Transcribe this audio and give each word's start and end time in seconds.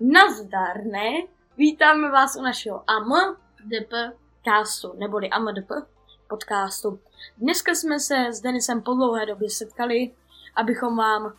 Nazdar, 0.00 0.84
ne? 0.84 1.10
Vítáme 1.56 2.10
vás 2.10 2.36
u 2.36 2.42
našeho 2.42 2.84
AMDP 2.90 3.92
castu, 4.44 4.92
neboli 4.96 5.30
AMDP 5.30 5.70
podcastu. 6.28 7.00
Dneska 7.38 7.74
jsme 7.74 8.00
se 8.00 8.14
s 8.30 8.40
Denisem 8.40 8.82
po 8.82 8.94
dlouhé 8.94 9.26
době 9.26 9.50
setkali, 9.50 10.14
abychom 10.56 10.96
vám 10.96 11.32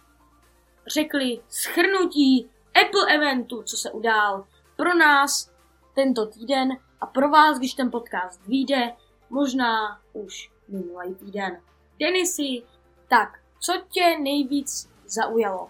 řekli 0.87 1.39
schrnutí 1.49 2.49
Apple 2.81 3.15
eventu, 3.15 3.63
co 3.63 3.77
se 3.77 3.91
udál 3.91 4.45
pro 4.75 4.93
nás 4.93 5.51
tento 5.95 6.25
týden 6.25 6.77
a 7.01 7.05
pro 7.05 7.29
vás, 7.29 7.57
když 7.57 7.73
ten 7.73 7.91
podcast 7.91 8.47
vyjde, 8.47 8.93
možná 9.29 10.01
už 10.13 10.51
minulý 10.67 11.15
týden. 11.15 11.61
Denisy, 11.99 12.63
tak, 13.07 13.39
co 13.59 13.73
tě 13.89 14.17
nejvíc 14.19 14.89
zaujalo? 15.07 15.69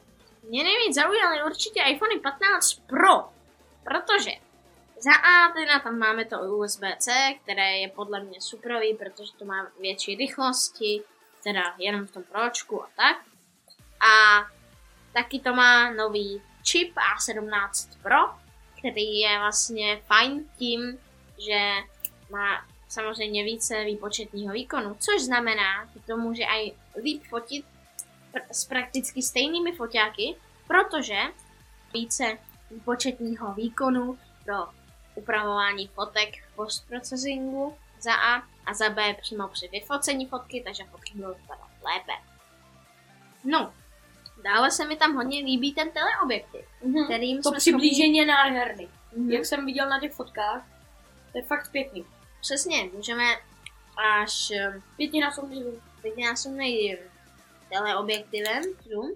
Mě 0.50 0.64
nejvíc 0.64 0.96
zaujaly 0.96 1.44
určitě 1.44 1.82
iPhone 1.82 2.20
15 2.20 2.74
Pro, 2.74 3.30
protože 3.84 4.32
za 5.00 5.14
A 5.14 5.54
teda 5.54 5.80
tam 5.80 6.00
máme 6.00 6.26
to 6.26 6.36
USB-C, 6.36 7.36
které 7.44 7.78
je 7.78 7.90
podle 7.90 8.24
mě 8.24 8.42
superový, 8.42 8.94
protože 8.94 9.32
to 9.40 9.46
má 9.46 9.68
větší 9.80 10.16
rychlosti, 10.16 11.04
teda 11.44 11.62
jenom 11.78 12.08
v 12.08 12.12
tom 12.12 12.24
pročku 12.24 12.84
a 12.84 12.90
tak. 12.96 13.18
A 14.00 14.46
taky 15.14 15.40
to 15.40 15.54
má 15.54 15.92
nový 15.92 16.42
čip 16.64 16.96
A17 16.96 18.02
Pro, 18.04 18.20
který 18.80 19.20
je 19.20 19.40
vlastně 19.40 20.02
fajn 20.06 20.50
tím, 20.58 21.00
že 21.38 21.60
má 22.32 22.66
samozřejmě 22.90 23.44
více 23.44 23.84
výpočetního 23.84 24.54
výkonu, 24.54 24.98
což 25.00 25.22
znamená, 25.22 25.86
že 25.94 26.00
to 26.00 26.18
může 26.18 26.44
i 26.44 26.76
líp 27.04 27.24
fotit 27.30 27.66
pr- 28.38 28.46
s 28.52 28.66
prakticky 28.66 29.22
stejnými 29.22 29.72
foťáky, 29.72 30.36
protože 30.68 31.18
více 31.94 32.38
výpočetního 32.72 33.54
výkonu 33.54 34.18
pro 34.46 34.56
upravování 35.16 35.88
fotek 35.88 36.30
v 36.44 36.56
postprocesingu 36.56 37.78
za 38.00 38.14
A 38.14 38.44
a 38.66 38.74
za 38.74 38.90
B 38.90 39.14
přímo 39.22 39.48
při 39.48 39.68
vyfocení 39.68 40.26
fotky, 40.26 40.64
takže 40.66 40.84
fotky 40.84 41.12
budou 41.16 41.34
vypadat 41.34 41.68
lépe. 41.84 42.12
No, 43.44 43.74
dále 44.44 44.72
se 44.72 44.88
mi 44.88 44.96
tam 44.96 45.16
hodně 45.16 45.40
líbí 45.40 45.74
ten 45.74 45.92
teleobjektiv, 45.92 46.66
Mhm. 46.84 47.06
kterým 47.06 47.42
To 47.42 47.50
jsme 47.50 47.58
přiblížení 47.58 48.18
je 48.18 48.26
nádherný. 48.26 48.90
Mhm. 49.16 49.32
Jak 49.32 49.46
jsem 49.46 49.66
viděl 49.66 49.90
na 49.90 50.00
těch 50.00 50.14
fotkách, 50.14 50.66
to 51.32 51.38
je 51.38 51.44
fakt 51.44 51.72
pěkný. 51.72 52.06
Přesně, 52.42 52.90
můžeme 52.94 53.24
až 54.22 54.52
eh, 54.52 54.82
Pětinásobný 54.98 55.64
zoom. 55.64 55.76
pětinásobný 56.02 56.98
teleobjektivem 57.70 58.64
zoom 58.64 59.12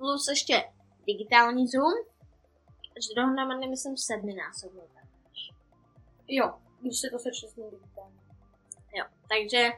plus 0.00 0.28
ještě 0.28 0.72
digitální 1.06 1.68
zoom, 1.68 1.92
až 2.96 3.04
dohromady 3.16 3.68
myslím 3.68 3.96
sedminásobný. 3.96 4.82
Jo, 6.28 6.54
když 6.80 7.00
se 7.00 7.10
to 7.10 7.18
sečte 7.18 7.48
s 7.48 7.54
tím 7.54 7.70
digitálním. 7.70 8.20
Jo, 8.94 9.04
takže 9.28 9.70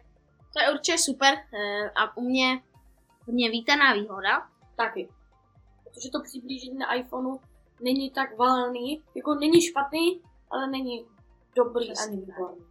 to 0.53 0.61
je 0.61 0.73
určitě 0.73 0.99
super 0.99 1.35
eh, 1.35 1.91
a 1.91 2.17
u 2.17 2.21
mě 2.21 2.63
hodně 3.27 3.51
vítaná 3.51 3.95
výhoda. 3.95 4.49
Taky. 4.77 5.09
Protože 5.85 6.11
to 6.11 6.23
přiblížení 6.23 6.79
na 6.79 6.95
iPhoneu 6.95 7.41
není 7.81 8.11
tak 8.11 8.39
valný, 8.39 9.03
jako 9.15 9.35
není 9.35 9.63
špatný, 9.63 10.23
ale 10.51 10.67
není 10.67 11.07
dobrý 11.57 11.93
Přesně 11.93 12.13
ani 12.13 12.21
výborný. 12.21 12.67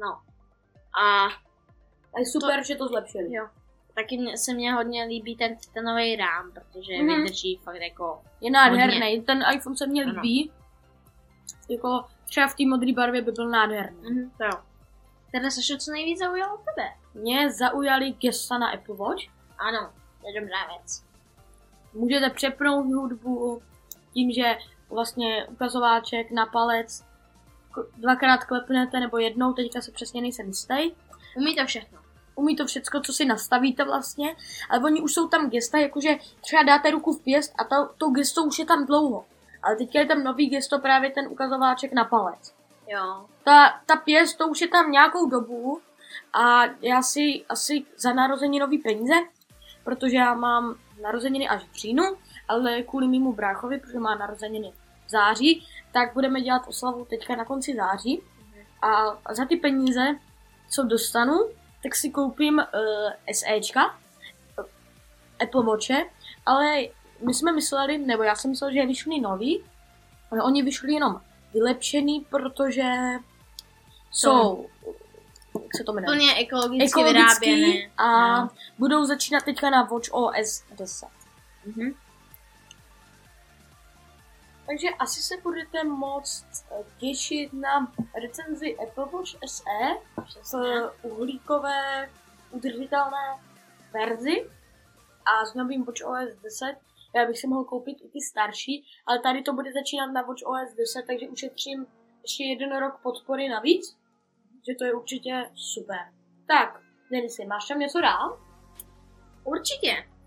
No. 0.00 0.22
A 1.02 1.28
A 2.14 2.18
je 2.20 2.26
super, 2.26 2.64
že 2.66 2.76
to 2.76 2.88
zlepšili. 2.88 3.32
jo, 3.34 3.46
taky 3.94 4.18
mě, 4.18 4.38
se 4.38 4.54
mně 4.54 4.72
hodně 4.72 5.04
líbí 5.04 5.36
ten 5.36 5.56
titanový 5.56 6.16
rám, 6.16 6.52
protože 6.52 6.92
Mhm. 7.02 7.06
vydrží 7.22 7.60
fakt 7.64 7.80
jako 7.80 8.22
Je 8.40 8.50
nádherný. 8.50 9.22
Ten 9.22 9.44
iPhone 9.54 9.76
se 9.76 9.84
Ano. 9.84 9.94
líbí. 9.94 10.52
Jako 11.68 12.04
třeba 12.24 12.46
v 12.48 12.54
té 12.54 12.66
modré 12.66 12.92
barvě 12.92 13.22
by 13.22 13.32
byl 13.32 13.48
nádherný. 13.48 13.98
Mhm, 14.02 14.30
to 14.38 14.44
jo. 14.44 14.50
Teda 15.32 15.50
Sašo, 15.50 15.76
co 15.76 15.90
nejvíc 15.92 16.18
zaujalo 16.18 16.56
tebe? 16.56 16.88
Mě 17.14 17.52
zaujaly 17.52 18.10
gesta 18.12 18.58
na 18.58 18.70
Apple 18.70 18.96
Watch. 18.96 19.22
Ano, 19.58 19.90
to 20.20 20.28
je 20.28 20.40
dobrá 20.40 20.66
věc. 20.66 21.04
Můžete 21.94 22.30
přepnout 22.30 22.86
hudbu 22.86 23.62
tím, 24.14 24.32
že 24.32 24.58
vlastně 24.90 25.46
ukazováček 25.46 26.30
na 26.30 26.46
palec 26.46 27.04
dvakrát 27.96 28.44
klepnete 28.44 29.00
nebo 29.00 29.18
jednou, 29.18 29.52
teďka 29.52 29.80
se 29.80 29.92
přesně 29.92 30.20
nejsem 30.20 30.46
jistý. 30.46 30.90
Umí 31.38 31.56
to 31.56 31.66
všechno. 31.66 31.98
Umí 32.34 32.56
to 32.56 32.66
všecko, 32.66 33.00
co 33.00 33.12
si 33.12 33.24
nastavíte 33.24 33.84
vlastně, 33.84 34.36
ale 34.70 34.84
oni 34.84 35.00
už 35.00 35.14
jsou 35.14 35.28
tam 35.28 35.50
gesta, 35.50 35.78
jakože 35.78 36.08
třeba 36.40 36.62
dáte 36.62 36.90
ruku 36.90 37.12
v 37.12 37.22
pěst 37.22 37.52
a 37.58 37.64
to, 37.64 37.90
to 37.98 38.08
gesto 38.08 38.44
už 38.44 38.58
je 38.58 38.64
tam 38.64 38.86
dlouho. 38.86 39.24
Ale 39.62 39.76
teďka 39.76 39.98
je 39.98 40.06
tam 40.06 40.24
nový 40.24 40.48
gesto, 40.48 40.78
právě 40.78 41.10
ten 41.10 41.28
ukazováček 41.28 41.92
na 41.92 42.04
palec. 42.04 42.54
Jo. 42.88 43.26
Ta, 43.44 43.80
ta 43.86 43.96
pěst, 43.96 44.38
to 44.38 44.48
už 44.48 44.60
je 44.60 44.68
tam 44.68 44.90
nějakou 44.90 45.26
dobu 45.26 45.80
a 46.32 46.64
já 46.80 47.02
si 47.02 47.44
asi 47.48 47.84
za 47.96 48.12
narozeninový 48.12 48.78
peníze, 48.78 49.14
protože 49.84 50.16
já 50.16 50.34
mám 50.34 50.74
narozeniny 51.02 51.48
až 51.48 51.62
v 51.64 51.74
říjnu, 51.74 52.04
ale 52.48 52.82
kvůli 52.82 53.08
mýmu 53.08 53.32
bráchovi, 53.32 53.78
protože 53.78 53.98
má 53.98 54.14
narozeniny 54.14 54.72
v 55.06 55.10
září, 55.10 55.66
tak 55.92 56.14
budeme 56.14 56.40
dělat 56.40 56.62
oslavu 56.68 57.04
teďka 57.04 57.36
na 57.36 57.44
konci 57.44 57.76
září 57.76 58.22
a 58.82 59.18
za 59.34 59.44
ty 59.44 59.56
peníze, 59.56 60.00
co 60.68 60.82
dostanu, 60.82 61.34
tak 61.82 61.94
si 61.94 62.10
koupím 62.10 62.58
uh, 62.58 62.64
SEčka, 63.32 63.98
Apple 65.42 65.62
Watche, 65.64 65.96
ale 66.46 66.76
my 67.26 67.34
jsme 67.34 67.52
mysleli, 67.52 67.98
nebo 67.98 68.22
já 68.22 68.34
jsem 68.36 68.50
myslel, 68.50 68.72
že 68.72 68.86
vyšly 68.86 69.20
nový, 69.20 69.64
ale 70.30 70.42
oni 70.42 70.62
vyšli 70.62 70.92
jenom 70.92 71.20
vylepšený, 71.54 72.26
protože 72.30 72.92
jsou, 74.10 74.66
jak 75.54 75.76
se 75.76 75.84
to 75.84 75.92
jmenuje, 75.92 76.16
Plně 76.16 76.34
ekologicky, 76.34 76.84
ekologický 77.00 77.54
vyráběné. 77.54 77.90
a 77.96 78.40
No. 78.40 78.50
budou 78.78 79.04
začínat 79.04 79.44
teďka 79.44 79.70
na 79.70 79.82
Watch 79.82 80.08
OS 80.12 80.64
10. 80.78 81.06
Mhm. 81.66 81.94
Takže 84.68 84.88
asi 84.98 85.22
se 85.22 85.34
budete 85.42 85.84
moct 85.84 86.46
eh, 86.70 86.84
těšit 86.98 87.52
na 87.52 87.92
recenzi 88.22 88.76
Apple 88.76 89.04
Watch 89.04 89.30
SE 89.46 89.80
v 90.52 90.92
uhlíkové 91.02 92.10
udržitelné 92.50 93.40
verzi 93.92 94.50
a 95.26 95.46
s 95.46 95.54
novým 95.54 95.84
Watch 95.84 96.04
OS 96.04 96.42
10. 96.42 96.76
Já 97.16 97.26
bych 97.26 97.38
si 97.38 97.46
mohl 97.46 97.64
koupit 97.64 97.96
i 98.00 98.08
ty 98.08 98.20
starší, 98.20 98.84
ale 99.06 99.18
tady 99.18 99.42
to 99.42 99.52
bude 99.52 99.72
začínat 99.72 100.06
na 100.06 100.22
Watch 100.22 100.42
OS 100.46 100.74
10, 100.74 101.06
takže 101.06 101.28
ušetřím 101.28 101.86
ještě 102.22 102.44
jeden 102.44 102.78
rok 102.78 103.00
podpory 103.02 103.48
navíc, 103.48 103.98
že 104.68 104.74
to 104.78 104.84
je 104.84 104.94
určitě 104.94 105.50
super. 105.54 106.12
Tak, 106.46 106.80
Denisy, 107.10 107.46
máš 107.46 107.68
tam 107.68 107.78
něco 107.78 108.00
dál? 108.00 108.40
Určitě. 109.44 110.17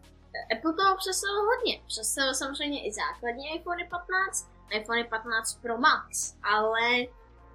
Apple 0.58 0.74
toho 0.74 0.97
představil 0.97 1.42
hodně. 1.46 1.81
Představil 1.88 2.34
samozřejmě 2.34 2.88
i 2.88 2.92
základní 2.92 3.56
iPhone 3.56 3.86
15, 3.86 4.50
iPhone 4.69 5.03
15 5.03 5.53
Pro 5.62 5.78
Max, 5.78 6.36
ale 6.44 6.81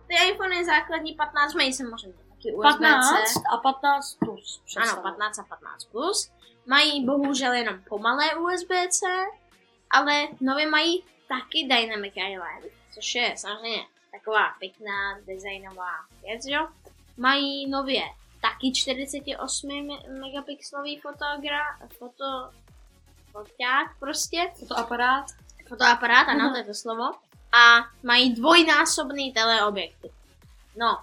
ty 0.09 0.15
iPhone 0.31 0.65
základní 0.65 1.15
15 1.15 1.55
mají 1.55 1.73
samozřejmě 1.73 2.19
taky 2.29 2.53
USB-C. 2.55 2.63
15 2.63 3.37
a 3.53 3.57
15 3.57 4.15
plus. 4.15 4.63
Ano, 4.77 4.83
představu. 4.83 5.03
15 5.03 5.39
a 5.39 5.43
15 5.43 5.85
plus. 5.85 6.31
Mají 6.67 7.07
bohužel 7.07 7.53
jenom 7.53 7.81
pomalé 7.89 8.35
USB-C, 8.35 9.07
ale 9.91 10.29
nově 10.41 10.71
mají 10.71 11.05
taky 11.29 11.69
Dynamic 11.69 12.15
Island, 12.33 12.65
což 12.95 13.15
je 13.15 13.35
samozřejmě 13.37 13.87
taková 14.13 14.43
pěkná 14.59 15.19
designová 15.27 15.93
věc, 16.23 16.47
jo. 16.47 16.69
Mají 17.17 17.71
nově 17.71 18.03
taky 18.43 18.73
48 18.73 19.69
me- 19.87 20.21
megapixelový 20.21 21.01
fotogra, 21.01 21.63
foto, 21.99 22.25
foťák 23.45 23.99
prostě, 23.99 24.51
Fotoaparát. 24.59 25.27
fotoaparát, 25.69 26.28
ano, 26.28 26.45
Mhm. 26.45 26.53
to 26.53 26.59
je 26.59 26.65
to 26.65 26.75
slovo. 26.75 27.05
A 27.53 27.84
mají 28.03 28.34
dvojnásobný 28.34 29.33
teleobjektiv. 29.33 30.13
No, 30.77 30.99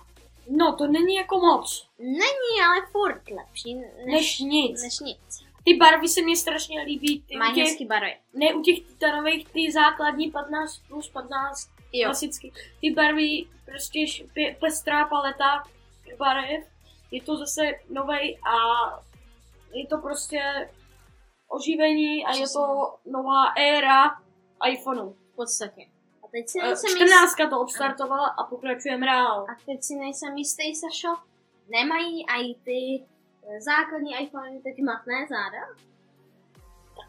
No, 0.49 0.75
to 0.75 0.87
není 0.87 1.15
jako 1.15 1.39
moc. 1.39 1.87
není 1.99 2.55
ale 2.67 2.87
furt 2.91 3.21
lepší 3.37 3.75
než, 3.75 3.85
Než 4.05 4.39
nic. 4.39 4.83
než 4.83 4.99
nic. 4.99 5.43
Ty 5.65 5.73
barvy 5.73 6.07
se 6.09 6.21
mi 6.21 6.35
strašně 6.37 6.81
líbí. 6.81 7.21
Ty, 7.27 7.37
Mají 7.37 7.53
těch, 7.55 7.63
hezký 7.63 7.85
barvy. 7.85 8.17
ne 8.33 8.53
u 8.53 8.61
těch 8.61 8.81
titanových, 8.87 9.49
ty 9.49 9.71
základní 9.71 10.31
15 10.31 10.77
plus 10.87 11.09
15 11.09 11.69
Jo. 11.93 12.05
klasicky. 12.05 12.51
Ty 12.81 12.91
barvy, 12.91 13.45
prostě 13.65 13.99
pestrá 14.59 15.05
paleta 15.07 15.63
barev. 16.17 16.63
Je 17.11 17.21
to 17.21 17.37
zase 17.37 17.61
novej 17.89 18.39
a 18.47 18.53
je 19.73 19.87
to 19.87 19.97
prostě 19.97 20.69
oživení 21.53 22.25
a 22.25 22.33
je 22.35 22.45
to 22.49 22.95
nová 23.05 23.53
éra 23.57 24.21
iPhoneu. 24.69 25.09
V 25.31 25.35
podstatě. 25.35 25.81
A 26.23 26.27
teď 26.31 26.49
si 26.49 26.59
Eh, 26.59 26.67
nejsem 26.67 26.89
14 26.95 27.35
to 27.49 27.59
odstartovala 27.61 28.27
a 28.27 28.43
pokračujeme 28.43 29.05
dál. 29.05 29.45
A 29.51 29.55
teď 29.65 29.83
si 29.83 29.95
nejsem 29.95 30.37
jistý, 30.37 30.75
Sašo, 30.75 31.15
nemají 31.69 32.25
i 32.29 32.55
ty 32.55 33.05
eh, 33.47 33.61
základní 33.61 34.15
iPhone 34.23 34.59
teď 34.63 34.75
matné 34.83 35.27
záda? 35.29 35.67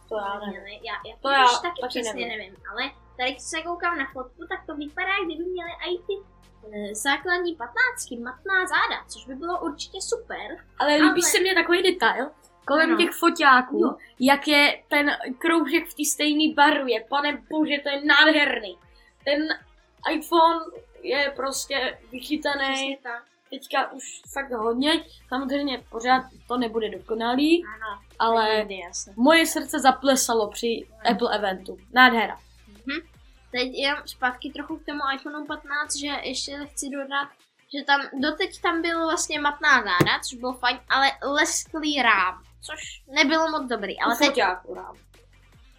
To 0.08 0.16
já 0.16 0.38
nevím. 0.50 0.80
Já, 0.82 0.94
já 1.10 1.16
To 1.22 1.30
já 1.30 1.44
taky, 1.62 1.80
taky 1.80 1.88
přesně 1.88 2.26
nevím. 2.26 2.38
nevím. 2.38 2.56
ale 2.70 2.90
tady 3.16 3.30
když 3.30 3.42
se 3.42 3.62
koukám 3.62 3.98
na 3.98 4.06
fotku, 4.12 4.46
tak 4.48 4.66
to 4.66 4.74
vypadá, 4.76 5.12
kdyby 5.24 5.44
měli 5.44 5.70
i 5.70 5.98
ty 6.06 6.12
eh, 6.72 6.94
základní 6.94 7.56
patnáctky, 7.56 8.16
matná 8.18 8.66
záda, 8.66 9.04
což 9.08 9.26
by 9.26 9.34
bylo 9.34 9.60
určitě 9.60 9.98
super. 10.02 10.64
Ale 10.78 10.92
líbí 10.94 11.04
Ale- 11.22 11.22
se 11.22 11.40
mně 11.40 11.54
takový 11.54 11.82
detail, 11.82 12.30
kolem 12.64 12.88
Ano. 12.90 12.98
těch 12.98 13.10
foťáků, 13.10 13.78
Jo. 13.82 13.94
jak 14.20 14.48
je 14.48 14.82
ten 14.88 15.10
kroužek 15.38 15.88
v 15.88 15.94
té 15.94 16.04
stejné 16.04 16.54
barvě. 16.54 17.04
Pane 17.08 17.42
bože, 17.50 17.74
to 17.82 17.88
je 17.88 18.04
nádherný. 18.04 18.78
Ten 19.24 19.48
iPhone 20.12 20.60
je 21.02 21.32
prostě 21.36 21.98
vychytaný 22.12 22.98
teďka 23.50 23.92
už 23.92 24.22
fakt 24.32 24.50
hodně. 24.52 25.04
Samozřejmě 25.28 25.82
pořád 25.90 26.24
to 26.48 26.56
nebude 26.58 26.90
dokonalý, 26.90 27.64
Ano, 27.64 28.00
ale 28.18 28.66
jasně. 28.86 29.12
moje 29.16 29.46
srdce 29.46 29.80
zaplesalo 29.80 30.48
při 30.50 30.86
Apple 31.10 31.36
eventu. 31.36 31.76
Nádhera. 31.92 32.38
Mhm. 32.68 33.00
Teď 33.52 33.68
jenom 33.74 33.98
zpátky 34.06 34.50
trochu 34.50 34.76
k 34.76 34.84
tomu 34.86 35.00
iPhone 35.14 35.46
15, 35.46 35.96
že 35.96 36.06
ještě 36.22 36.56
chci 36.66 36.90
dodat, 36.90 37.28
že 37.78 37.84
tam, 37.84 38.00
doteď 38.20 38.60
tam 38.62 38.82
byl 38.82 39.02
vlastně 39.06 39.40
matná 39.40 39.70
záda, 39.74 40.20
což 40.28 40.38
bylo 40.38 40.52
fajn, 40.52 40.78
ale 40.88 41.10
lesklý 41.22 42.02
rám, 42.02 42.42
což 42.66 43.02
nebylo 43.06 43.50
moc 43.50 43.68
dobrý, 43.68 44.00
ale 44.00 44.16
teď, 44.16 44.28
foťáku 44.28 44.74
rám. 44.74 44.96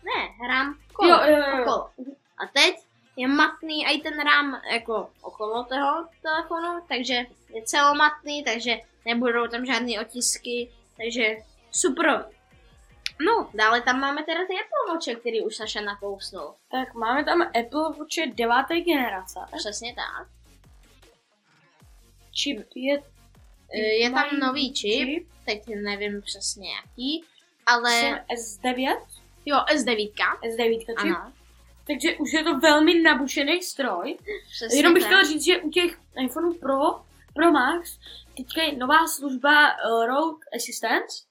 ne, 0.04 0.48
rám 0.48 0.80
kolo, 0.94 1.10
Jo, 1.10 1.20
jo, 1.26 1.38
jo. 1.38 1.62
okolo. 1.62 1.90
A 2.38 2.48
teď 2.54 2.76
je 3.16 3.28
matný 3.28 3.86
i 3.86 4.02
ten 4.02 4.20
rám 4.20 4.62
jako 4.72 5.10
okolo 5.22 5.64
toho 5.64 6.08
telefonu, 6.22 6.80
takže 6.88 7.14
je 7.50 7.64
celomatný, 7.64 8.44
takže 8.44 8.76
nebudou 9.06 9.48
tam 9.48 9.66
žádné 9.66 10.00
otisky, 10.02 10.72
takže 10.98 11.36
super. 11.72 12.30
No, 13.26 13.50
dále 13.54 13.82
tam 13.82 14.00
máme 14.00 14.24
teda 14.24 14.40
ty 14.40 14.54
Apple 14.54 14.94
Watche, 14.94 15.16
který 15.16 15.42
už 15.42 15.56
Saša 15.56 15.82
nakousnul. 15.82 16.54
Tak 16.72 16.94
máme 16.94 17.24
tam 17.26 17.42
Apple 17.42 17.82
Watch 18.00 18.34
deváté 18.36 18.82
generace. 18.82 19.40
Přesně 19.58 19.96
tak. 19.96 20.28
Chip 22.44 22.68
je... 22.76 23.15
E, 23.74 23.80
Je 23.80 24.12
tam 24.12 24.40
nový 24.40 24.74
čip, 24.74 25.28
teď 25.46 25.62
nevím 25.84 26.22
přesně 26.22 26.70
jaký, 26.76 27.24
ale 27.66 28.24
S9? 28.36 28.98
jo, 29.46 29.58
S9, 29.58 30.12
S9 30.44 30.80
čip. 30.80 30.90
ano, 30.98 31.32
Takže 31.88 32.16
už 32.18 32.34
je 32.34 32.44
to 32.44 32.60
velmi 32.60 33.02
nabušený 33.02 33.64
stroj. 33.64 34.18
přesně 34.52 34.80
Jenom 34.80 34.94
bych 34.94 35.04
tak. 35.04 35.08
chtěla 35.12 35.24
říct, 35.24 35.46
že 35.46 35.62
u 35.62 35.70
těch 35.70 36.00
iPhone 36.24 36.54
Pro, 36.56 36.80
Pro 37.36 37.52
Max, 37.52 38.00
teďka 38.38 38.62
je 38.62 38.76
nová 38.78 39.08
služba 39.08 39.72
uh, 39.72 40.06
Road 40.06 40.36
Assistance. 40.56 41.24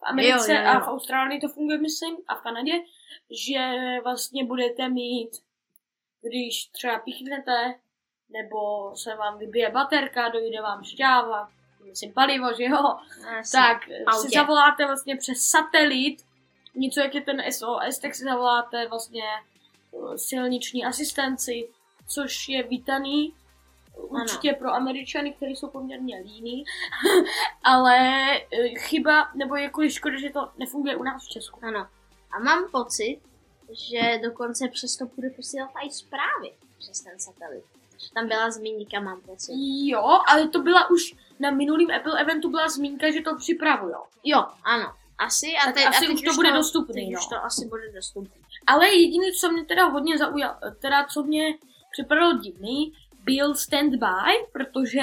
V 0.00 0.02
Americe 0.06 0.52
Jo, 0.54 0.58
jo, 0.60 0.64
jo. 0.64 0.70
a 0.70 0.80
v 0.80 0.88
Austrálii 0.88 1.40
to 1.40 1.48
funguje, 1.48 1.78
myslím, 1.78 2.16
a 2.28 2.34
v 2.34 2.40
Kanadě, 2.42 2.72
že 3.46 3.58
vlastně 4.02 4.44
budete 4.44 4.88
mít, 4.88 5.30
když 6.22 6.64
třeba 6.66 6.98
píchnete, 6.98 7.74
nebo 8.30 8.58
se 8.96 9.14
vám 9.16 9.38
vybije 9.38 9.70
baterka, 9.70 10.28
dojde 10.28 10.62
vám 10.62 10.84
šťáva, 10.84 11.50
myslím 11.84 12.12
palivo, 12.12 12.54
že 12.56 12.64
jo, 12.64 12.96
Jasně. 13.36 13.60
tak 13.60 13.84
si 13.84 14.04
autě. 14.06 14.38
zavoláte 14.38 14.86
vlastně 14.86 15.16
přes 15.16 15.38
satelit, 15.40 16.24
něco 16.74 17.00
jak 17.00 17.14
je 17.14 17.20
ten 17.20 17.42
SOS, 17.50 17.98
tak 18.02 18.14
si 18.14 18.24
zavoláte 18.24 18.88
vlastně 18.88 19.24
uh, 19.90 20.14
silniční 20.14 20.84
asistenci, 20.84 21.68
což 22.06 22.48
je 22.48 22.62
vítaný 22.62 23.34
určitě 23.98 24.52
pro 24.52 24.70
Američany, 24.70 25.32
kteří 25.32 25.56
jsou 25.56 25.68
poměrně 25.68 26.18
líní, 26.18 26.64
ale 27.62 27.98
eh, 28.36 28.68
chyba, 28.78 29.30
nebo 29.34 29.56
je 29.56 29.70
kvůli 29.70 29.90
škoda, 29.90 30.20
že 30.20 30.30
to 30.30 30.48
nefunguje 30.58 30.96
u 30.96 31.02
nás 31.02 31.26
v 31.26 31.28
Česku. 31.28 31.60
Ano. 31.62 31.86
A 32.30 32.38
mám 32.38 32.70
pocit, 32.70 33.20
že 33.72 34.18
dokonce 34.22 34.68
přesto 34.68 35.06
bude 35.06 35.30
posílat 35.30 35.70
i 35.86 35.90
zprávy 35.90 36.52
přes 36.78 37.00
ten 37.00 37.18
satelit. 37.18 37.64
Že 37.98 38.10
tam 38.14 38.28
byla 38.28 38.50
zmínka, 38.50 39.00
mám 39.00 39.20
pocit. 39.20 39.52
Jo, 39.84 40.20
ale 40.28 40.48
to 40.48 40.62
byla 40.62 40.90
už 40.90 41.14
na 41.40 41.50
minulém 41.50 41.90
Apple 41.90 42.20
eventu 42.20 42.50
byla 42.50 42.68
zmínka, 42.68 43.10
že 43.10 43.20
to 43.20 43.36
připravujou. 43.36 44.02
Jo, 44.24 44.44
ano. 44.64 44.94
Asi 45.18 45.46
a 45.62 45.64
Tak 45.64 45.74
teď, 45.74 45.86
asi 45.86 46.04
a 46.04 46.08
teď 46.08 46.14
už 46.14 46.22
to 46.22 46.34
bude 46.34 46.52
dostupný, 46.52 46.94
Teď 46.94 47.12
no. 47.12 47.18
už 47.18 47.26
to 47.26 47.44
asi 47.44 47.66
bude 47.66 47.92
dostupný. 47.92 48.42
Ale 48.66 48.88
jediné, 48.88 49.26
co 49.40 49.52
mě 49.52 49.64
teda 49.64 49.84
hodně 49.84 50.18
zaujalo, 50.18 50.54
teda 50.82 51.06
co 51.06 51.22
mě 51.22 51.54
připadalo 51.90 52.32
divný, 52.32 52.92
byl 53.24 53.54
standby, 53.54 54.46
protože 54.52 55.00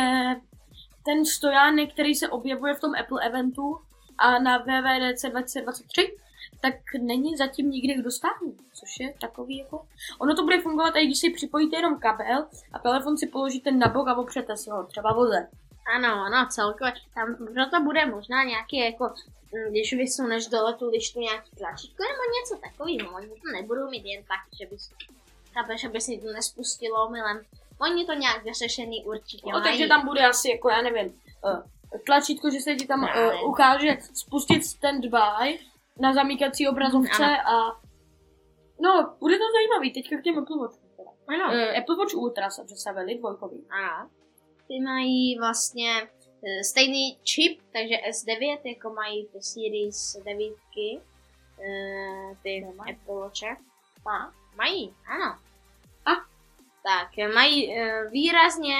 ten 1.05 1.25
stojánek, 1.25 1.93
který 1.93 2.15
se 2.15 2.29
objevuje 2.29 2.73
v 2.73 2.79
tom 2.79 2.91
Apple 2.99 3.25
eventu 3.25 3.77
a 4.17 4.39
na 4.39 4.57
WWDC 4.57 5.25
2023, 5.29 6.15
tak 6.61 6.73
není 7.01 7.35
zatím 7.35 7.69
nikdy 7.69 7.93
k 7.93 8.03
dostání, 8.03 8.57
což 8.73 8.99
je 8.99 9.13
takový 9.21 9.57
jako... 9.57 9.87
Ono 10.19 10.35
to 10.35 10.43
bude 10.43 10.61
fungovat, 10.61 10.95
i 10.95 11.05
když 11.05 11.19
si 11.19 11.29
připojíte 11.29 11.77
jenom 11.77 11.99
kabel 11.99 12.47
a 12.73 12.79
telefon 12.79 13.17
si 13.17 13.27
položíte 13.27 13.71
na 13.71 13.87
bok 13.87 14.07
a 14.07 14.15
opřete 14.15 14.57
si 14.57 14.69
ho, 14.69 14.83
třeba 14.83 15.13
voze. 15.13 15.47
Ano, 15.95 16.07
ano, 16.07 16.47
celkově. 16.49 16.93
Tam 17.15 17.35
proto 17.53 17.83
bude 17.83 18.05
možná 18.05 18.43
nějaký 18.43 18.77
jako, 18.77 19.03
mm, 19.05 19.71
když 19.71 19.93
vysuneš 19.93 20.47
dole 20.47 20.73
tu 20.73 20.89
lištu 20.89 21.19
nějaký 21.19 21.51
tlačítko 21.57 22.03
nebo 22.03 22.23
něco 22.37 22.61
takového. 22.69 23.15
Oni 23.17 23.27
to 23.27 23.51
nebudou 23.61 23.89
mít 23.89 24.05
jen 24.05 24.23
tak, 24.23 24.39
že 24.59 24.65
bys, 24.65 24.89
chápeš, 25.53 25.83
aby 25.85 26.01
si 26.01 26.17
to 26.17 26.27
nespustilo 26.33 27.09
milem. 27.09 27.41
Oni 27.81 28.05
to 28.05 28.13
nějak 28.13 28.43
vyřešený 28.43 29.05
určitě 29.05 29.51
No, 29.53 29.61
takže 29.61 29.87
tam 29.87 30.05
bude 30.05 30.25
asi 30.25 30.49
jako, 30.49 30.69
já 30.69 30.81
nevím, 30.81 31.21
eh, 31.47 31.99
tlačítko, 32.05 32.49
že 32.49 32.59
se 32.59 32.75
ti 32.75 32.87
tam 32.87 33.01
Ne. 33.01 33.33
uh, 33.41 33.49
ukáže 33.49 33.97
spustit 34.13 34.65
standby 34.65 35.59
na 35.99 36.13
zamíkací 36.13 36.67
obrazovce 36.67 37.25
a 37.45 37.53
no, 38.81 39.15
bude 39.19 39.37
to 39.37 39.43
zajímavý, 39.53 39.93
teďka 39.93 40.17
k 40.17 40.23
těm 40.23 40.37
Apple 40.37 40.57
Watch. 40.57 40.75
Ano, 41.27 41.45
Uh, 41.53 41.77
Apple 41.77 41.95
Watch 41.95 42.13
Ultra 42.15 42.49
se 42.49 42.63
představili, 42.63 43.17
dvojkový. 43.19 43.67
ano. 43.69 44.09
Ty 44.67 44.79
mají 44.79 45.37
vlastně 45.39 45.91
eh, 46.47 46.63
stejný 46.63 47.17
čip, 47.23 47.61
takže 47.73 47.95
S9, 47.95 48.59
jako 48.63 48.89
mají 48.89 49.25
ty 49.25 49.41
Series 49.41 50.17
9, 50.25 50.53
eh, 50.79 52.35
ty 52.43 52.61
Nemají. 52.61 52.93
Apple 52.95 53.15
Watche. 53.15 53.55
Má. 54.05 54.33
Mají, 54.55 54.93
ano. 55.07 55.39
A? 56.05 56.11
Tak, 56.83 57.17
eh, 57.19 57.27
mají 57.27 57.75
výrazně 58.11 58.75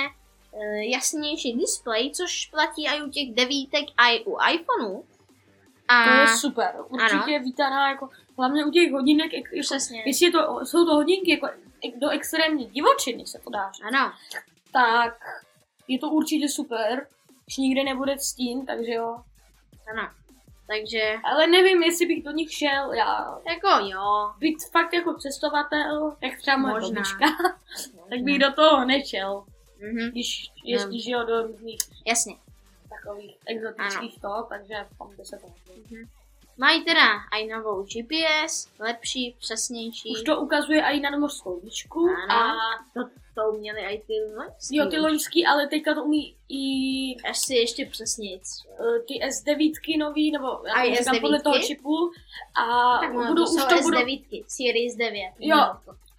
jasnější 0.91 1.53
displej, 1.53 2.11
což 2.11 2.45
platí 2.45 2.87
i 2.87 3.01
u 3.01 3.09
těch 3.09 3.33
devítek, 3.33 3.85
i 3.97 4.23
u 4.25 4.37
iPhoneů. 4.53 5.05
A 5.87 6.03
To 6.03 6.09
je 6.09 6.27
super, 6.37 6.75
určitě 6.89 7.39
vítaná, 7.39 7.89
jako, 7.89 8.09
hlavně 8.37 8.65
u 8.65 8.71
těch 8.71 8.91
hodinek, 8.91 9.33
jak, 9.33 9.43
jako, 9.53 9.61
přesně. 9.61 10.03
jestli 10.05 10.25
je 10.25 10.31
to, 10.31 10.65
jsou 10.65 10.85
to 10.85 10.95
hodinky 10.95 11.31
jako 11.31 11.47
do 11.95 12.09
extrémní 12.09 12.65
divočiny 12.65 13.25
se 13.25 13.39
podáš, 13.39 13.77
Ano, 13.83 14.13
tak 14.71 15.17
je 15.87 15.99
to 15.99 16.09
určitě 16.09 16.49
super, 16.49 17.07
když 17.45 17.57
nikde 17.57 17.83
nebude 17.83 18.19
stín, 18.19 18.65
takže 18.65 18.91
jo. 18.93 19.17
ano. 19.91 20.09
Takže, 20.67 21.15
Ale 21.23 21.47
nevím, 21.47 21.83
jestli 21.83 22.05
bych 22.05 22.23
do 22.23 22.31
nich 22.31 22.51
šel, 22.51 22.93
já 22.93 23.37
jako 23.49 23.85
jo. 23.85 24.31
být 24.37 24.57
fakt 24.71 24.93
jako 24.93 25.13
cestovatel, 25.13 26.15
jak 26.21 26.37
třeba 26.39 26.57
moje 26.57 26.73
Možná. 26.73 26.89
babička, 26.89 27.25
tak 28.09 28.19
bych 28.19 28.39
do 28.39 28.53
toho 28.53 28.85
nešel, 28.85 29.45
Mhm, 29.81 30.09
když 30.11 30.51
jezdí, 30.63 31.01
že 31.01 31.11
jo, 31.11 31.23
do 31.23 31.41
různých 31.47 31.79
jasně. 32.07 32.35
takových 32.89 33.37
exotických 33.45 34.21
to, 34.21 34.45
takže 34.49 34.73
tam 34.97 35.15
by 35.17 35.25
se 35.25 35.37
to 35.37 35.47
hodilo. 35.47 36.07
Mají 36.57 36.83
teda 36.85 37.05
i 37.39 37.47
novou 37.47 37.83
GPS, 37.83 38.69
lepší, 38.79 39.35
přesnější. 39.39 40.11
Už 40.15 40.21
to 40.23 40.41
ukazuje 40.41 40.81
i 40.81 40.99
na 40.99 41.17
mořskou 41.17 41.59
výšku 41.59 41.99
Ano. 42.29 42.33
a 42.41 42.53
to, 42.93 43.09
to 43.35 43.49
uměli 43.51 43.81
i 43.81 44.01
ty 44.07 44.13
loňský. 44.37 44.75
jo, 44.77 44.85
ty 44.89 44.99
loňský, 44.99 45.45
ale 45.45 45.67
teďka 45.67 45.93
to 45.93 46.03
umí 46.03 46.35
i 46.49 46.61
Až 47.29 47.37
si 47.37 47.55
ještě 47.55 47.85
přesněji. 47.85 48.41
eh, 48.79 48.99
ty 49.07 49.13
S9 49.25 49.99
nový, 49.99 50.31
nebo 50.31 50.47
já 50.67 50.95
říkám 50.95 51.15
S9? 51.15 51.21
podle 51.21 51.41
toho 51.41 51.59
čipu 51.59 52.11
a 52.55 52.97
Tak 52.99 53.13
no, 53.13 53.27
budou, 53.27 53.45
to 53.45 53.51
už 53.51 53.61
jsou 53.61 53.67
to 53.67 53.81
budou, 53.81 53.97
S9, 53.99 54.43
Series 54.47 54.95
9. 54.95 55.33
Jo. 55.39 55.57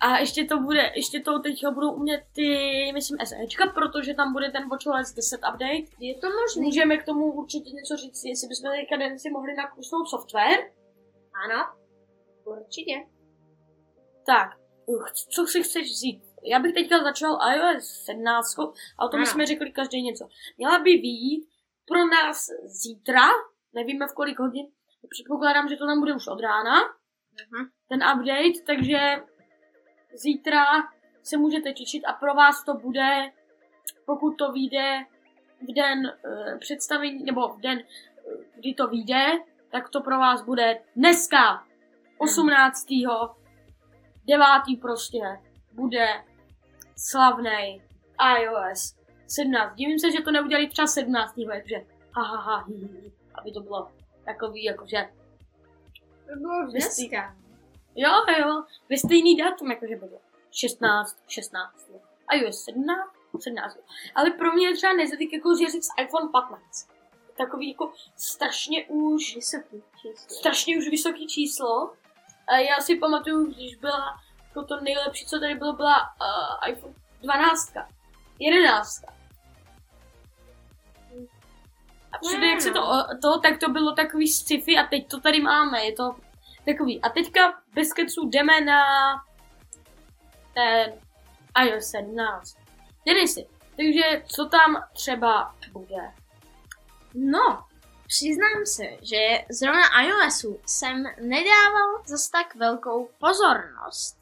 A 0.00 0.18
ještě 0.18 0.44
to 0.44 0.58
bude, 0.58 0.92
ještě 0.94 1.20
to 1.20 1.38
teďka 1.38 1.70
budou 1.70 1.92
umět 1.92 2.22
ty, 2.34 2.50
myslím, 2.94 3.18
SEčka, 3.24 3.66
protože 3.66 4.14
tam 4.14 4.32
bude 4.32 4.50
ten 4.50 4.68
WatchOS 4.68 5.12
10 5.14 5.36
update. 5.36 5.88
Je 6.00 6.14
to 6.14 6.26
možný. 6.40 6.62
Můžeme 6.62 6.96
k 6.96 7.04
tomu 7.04 7.32
určitě 7.32 7.70
něco 7.70 7.96
říct, 7.96 8.24
jestli 8.24 8.48
bychom 8.48 8.70
teďka 8.80 8.96
den 8.96 9.18
si 9.18 9.30
mohli 9.30 9.54
nakusnout 9.54 10.08
software. 10.08 10.58
Ano, 11.44 11.64
určitě. 12.44 12.92
Tak, 14.26 14.48
co 15.34 15.46
si 15.46 15.62
chceš 15.62 15.90
vzít? 15.90 16.22
Já 16.44 16.58
bych 16.58 16.74
teďka 16.74 17.02
začal 17.02 17.38
iOS 17.54 17.84
17, 18.04 18.58
a 18.98 19.04
o 19.04 19.08
tom 19.08 19.20
Ano. 19.20 19.26
jsme 19.26 19.46
řekli 19.46 19.72
každý 19.72 20.02
něco. 20.02 20.28
Měla 20.58 20.78
by 20.78 20.90
být 20.90 21.48
pro 21.88 22.06
nás 22.06 22.46
zítra, 22.64 23.22
nevíme 23.74 24.06
v 24.06 24.14
kolik 24.14 24.38
hodin, 24.38 24.66
předpokládám, 25.10 25.68
že 25.68 25.76
to 25.76 25.86
tam 25.86 26.00
bude 26.00 26.14
už 26.14 26.26
od 26.26 26.40
rána, 26.40 26.74
Mhm. 27.50 27.68
ten 27.88 27.98
update, 28.14 28.60
takže 28.66 28.98
zítra 30.16 30.64
se 31.22 31.36
můžete 31.36 31.72
těšit 31.72 32.04
a 32.04 32.12
pro 32.12 32.34
vás 32.34 32.64
to 32.64 32.74
bude, 32.74 33.30
pokud 34.06 34.30
to 34.36 34.52
vyjde 34.52 35.04
v 35.60 35.74
den 35.74 35.98
uh, 35.98 36.58
představení, 36.58 37.24
nebo 37.24 37.48
v 37.48 37.60
den, 37.60 37.78
uh, 37.78 38.42
kdy 38.54 38.74
to 38.74 38.86
vyjde, 38.86 39.24
tak 39.70 39.88
to 39.88 40.00
pro 40.00 40.18
vás 40.18 40.44
bude 40.44 40.82
dneska. 40.96 41.64
18. 42.18 42.86
9. 44.26 44.80
prostě 44.80 45.18
bude 45.72 46.06
slavný 46.96 47.82
iOS 48.38 48.96
17. 49.28 49.74
Divím 49.74 49.98
se, 49.98 50.12
že 50.12 50.22
to 50.22 50.30
neudělali 50.30 50.68
třeba 50.68 50.86
17. 50.86 51.34
takže 51.52 51.76
ha, 52.12 52.22
ha, 52.22 52.40
ha, 52.40 52.64
hi, 52.64 52.74
hi, 52.74 53.12
aby 53.34 53.52
to 53.52 53.60
bylo 53.60 53.90
takový, 54.24 54.64
jakože 54.64 55.08
To 56.26 56.36
bylo 56.36 56.70
dneska. 56.70 57.36
Jo, 57.96 58.10
jo, 58.40 58.64
ve 58.90 58.96
stejný 58.96 59.36
datum, 59.36 59.70
jakože 59.70 59.96
bylo 59.96 60.20
16, 60.50 61.16
16. 61.28 61.90
iOS 62.32 62.64
17, 62.64 63.10
17. 63.40 63.78
Ale 64.14 64.30
pro 64.30 64.52
mě 64.52 64.68
je 64.68 64.76
třeba 64.76 64.92
nezvyk 64.92 65.32
jako 65.32 65.54
říct 65.54 65.88
iPhone 66.02 66.28
15. 66.32 66.88
Takový 67.38 67.68
jako 67.70 67.92
strašně 68.16 68.84
už, 68.86 69.34
Vysoký 69.34 69.82
číslo. 70.02 70.36
strašně 70.36 70.78
už 70.78 70.88
vysoký 70.88 71.26
číslo. 71.26 71.92
A 72.48 72.56
já 72.58 72.80
si 72.80 72.96
pamatuju, 72.96 73.46
když 73.46 73.76
byla 73.76 74.20
jako 74.48 74.62
to 74.64 74.80
nejlepší, 74.80 75.26
co 75.26 75.40
tady 75.40 75.54
bylo, 75.54 75.72
byla 75.72 75.96
uh, 75.98 76.70
iPhone 76.70 76.94
12. 77.22 77.72
11. 78.38 79.04
A 82.12 82.18
všude, 82.28 82.46
jak 82.46 82.60
se 82.60 82.70
to, 82.70 82.80
to, 83.22 83.40
tak 83.40 83.60
to 83.60 83.70
bylo 83.70 83.92
takový 83.92 84.28
sci-fi 84.28 84.76
a 84.78 84.86
teď 84.86 85.08
to 85.08 85.20
tady 85.20 85.40
máme, 85.40 85.84
je 85.84 85.92
to 85.92 86.16
takový. 86.66 87.02
A 87.02 87.08
teďka 87.08 87.62
bez 87.74 87.92
keců 87.92 88.28
jdeme 88.28 88.60
na 88.60 88.82
ten 90.54 91.00
iOS 91.64 91.90
17. 91.90 92.56
Denisy, 93.06 93.46
takže 93.76 94.22
co 94.26 94.44
tam 94.44 94.84
třeba 94.92 95.54
bude? 95.72 96.12
No, 97.14 97.64
přiznám 98.06 98.66
se, 98.66 98.84
že 98.84 99.44
zrovna 99.50 100.02
iOSu 100.02 100.60
jsem 100.66 101.02
nedával 101.02 102.02
zas 102.06 102.28
tak 102.30 102.54
velkou 102.54 103.08
pozornost. 103.18 104.18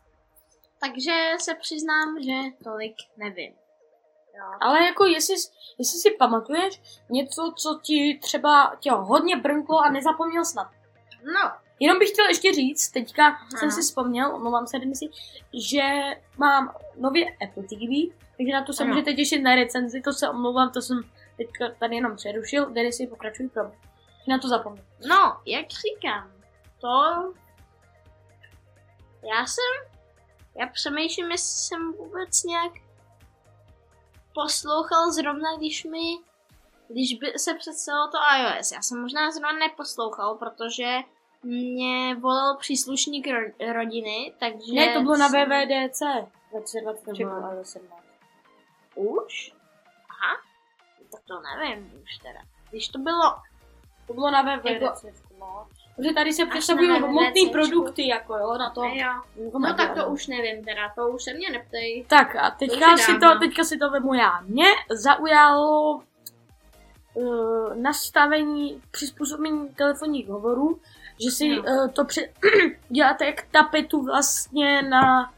Takže 0.80 1.12
se 1.38 1.54
přiznám, 1.54 2.22
že 2.22 2.64
tolik 2.64 2.94
nevím. 3.16 3.52
Jo. 4.38 4.44
Ale 4.60 4.84
jako 4.84 5.04
jestli, 5.04 5.34
jestli 5.78 5.98
si 5.98 6.10
pamatuješ 6.10 6.80
něco, 7.10 7.52
co 7.56 7.80
ti 7.82 8.18
třeba 8.22 8.76
tě 8.80 8.90
hodně 8.90 9.36
brnklo 9.36 9.78
a 9.78 9.90
nezapomněl 9.90 10.44
snad. 10.44 10.70
No, 11.24 11.63
Jenom 11.80 11.98
bych 11.98 12.08
chtěl 12.08 12.28
ještě 12.28 12.52
říct, 12.52 12.90
teďka 12.90 13.26
Aha. 13.26 13.48
jsem 13.56 13.70
si 13.70 13.80
vzpomněl, 13.80 14.34
omlouvám 14.34 14.66
se, 14.66 14.78
Denisi, 14.78 15.08
že 15.52 15.82
mám 16.38 16.74
nově 16.96 17.26
Apple 17.30 17.62
TV, 17.62 18.14
takže 18.36 18.52
na 18.52 18.64
to 18.64 18.72
se 18.72 18.82
Ano. 18.82 18.92
můžete 18.92 19.12
těšit 19.12 19.42
na 19.42 19.54
recenzi, 19.54 20.00
to 20.00 20.12
se 20.12 20.28
omlouvám, 20.28 20.70
to 20.70 20.82
jsem 20.82 21.02
teďka 21.36 21.70
tady 21.80 21.96
jenom 21.96 22.16
přerušil, 22.16 22.70
Denisi, 22.70 23.06
pokračuj, 23.06 23.48
pro 23.48 23.62
Na 24.28 24.38
to 24.38 24.48
zapomněl. 24.48 24.84
no, 25.08 25.40
jak 25.46 25.66
říkám, 25.70 26.32
to... 26.80 26.88
Já 29.36 29.46
jsem... 29.46 29.94
Já 30.58 30.66
přemýšlím, 30.66 31.30
jestli 31.30 31.58
jsem 31.58 31.92
vůbec 31.92 32.44
nějak 32.44 32.72
poslouchal 34.34 35.12
zrovna, 35.12 35.56
když 35.56 35.84
mi... 35.84 36.18
Když 36.88 37.14
by 37.14 37.32
se 37.36 37.54
představilo 37.54 38.08
to 38.08 38.18
iOS. 38.38 38.72
Já 38.72 38.82
jsem 38.82 39.00
možná 39.00 39.30
zrovna 39.30 39.52
neposlouchal, 39.52 40.34
protože 40.34 40.98
mě 41.44 42.14
volal 42.14 42.56
příslušník 42.56 43.26
ro- 43.26 43.72
rodiny, 43.72 44.32
takže... 44.40 44.72
Ne, 44.72 44.94
to 44.94 45.00
bylo 45.02 45.16
na 45.16 45.28
VVDC 45.28 46.00
2020 46.50 47.06
nebo 47.06 47.16
Čekala. 47.16 47.40
na 47.40 47.52
iOS 47.52 47.68
17. 47.70 48.02
Už? 48.94 49.52
Aha. 50.10 50.36
Tak 51.12 51.20
to 51.28 51.34
nevím 51.58 51.92
už 52.02 52.18
teda. 52.18 52.40
Když 52.70 52.88
to 52.88 52.98
bylo... 52.98 53.22
To 54.06 54.14
bylo 54.14 54.30
na 54.30 54.42
VVDC. 54.42 55.04
Jako- 55.04 55.24
no. 55.40 55.66
Protože 55.96 56.12
tady 56.14 56.32
se 56.32 56.46
představují 56.46 56.90
hmotné 56.90 57.40
produkty, 57.52 58.08
jako 58.08 58.36
jo, 58.36 58.54
na 58.58 58.70
to. 58.70 58.84
Jo. 58.84 59.22
jako 59.36 59.58
No 59.58 59.74
tak 59.74 59.94
to 59.94 60.08
už 60.08 60.26
nevím 60.26 60.64
teda, 60.64 60.92
to 60.94 61.08
už 61.08 61.22
se 61.22 61.34
mě 61.34 61.50
neptej. 61.50 62.04
Tak 62.08 62.36
a 62.36 62.50
To 62.50 62.56
teďka 62.58 62.90
je 62.90 62.98
si, 62.98 63.18
to, 63.18 63.38
teďka 63.38 63.64
si 63.64 63.78
to 63.78 63.90
vemu 63.90 64.14
já. 64.14 64.40
Mě 64.40 64.64
zaujalo 64.90 66.00
uh, 67.14 67.74
nastavení, 67.76 68.82
přizpůsobení 68.90 69.68
telefonních 69.68 70.28
hovorů, 70.28 70.80
že 71.20 71.30
si 71.30 71.48
No. 71.48 71.62
uh, 71.62 71.90
to 71.90 72.04
při, 72.04 72.32
děláte 72.88 73.26
jak 73.26 73.42
tapetu 73.50 74.02
vlastně 74.02 74.82
na 74.82 75.32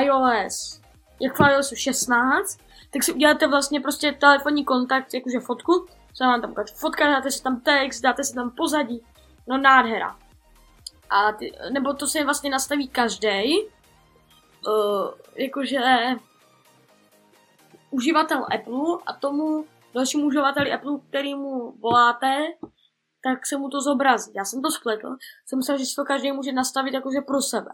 iOS. 0.00 0.80
Jak 1.20 1.38
v 1.38 1.40
iOSu 1.40 1.76
16, 1.76 2.58
tak 2.90 3.02
si 3.02 3.12
uděláte 3.12 3.46
vlastně 3.46 3.80
prostě 3.80 4.12
telefonní 4.12 4.64
kontakt, 4.64 5.14
jakože 5.14 5.40
fotku, 5.40 5.86
co 6.14 6.24
vám 6.24 6.40
tam 6.40 6.50
ukážu. 6.50 6.74
Fotka, 6.74 7.04
dáte 7.04 7.30
si 7.30 7.42
tam 7.42 7.60
text, 7.60 8.00
dáte 8.00 8.24
si 8.24 8.34
tam 8.34 8.50
pozadí, 8.50 9.02
no 9.46 9.58
nádhera. 9.58 10.16
A 11.10 11.32
ty, 11.32 11.52
nebo 11.72 11.94
to 11.94 12.06
si 12.06 12.24
vlastně 12.24 12.50
nastaví 12.50 12.88
každý, 12.88 13.58
uh, 13.58 15.10
jakože 15.36 15.80
uživatel 17.90 18.46
Apple 18.54 18.98
a 19.06 19.12
tomu 19.12 19.64
dalšímu 19.94 20.26
uživateli 20.26 20.72
Apple, 20.72 20.98
kterýmu 21.08 21.74
voláte, 21.80 22.46
tak 23.24 23.46
se 23.46 23.56
mu 23.58 23.68
to 23.68 23.80
zobrazí. 23.80 24.32
Já 24.36 24.44
jsem 24.44 24.62
to 24.62 24.70
spletl, 24.70 25.16
jsem 25.46 25.58
myslel, 25.58 25.78
že 25.78 25.84
si 25.86 25.94
to 25.94 26.04
každý 26.04 26.32
může 26.32 26.52
nastavit 26.52 26.94
jakože 26.94 27.20
pro 27.20 27.42
sebe. 27.42 27.70